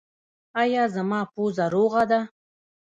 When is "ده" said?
2.09-2.19